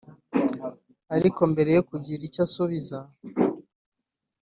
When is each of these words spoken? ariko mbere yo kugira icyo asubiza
ariko 1.15 1.41
mbere 1.51 1.69
yo 1.77 1.83
kugira 1.89 2.21
icyo 2.27 2.41
asubiza 2.47 2.99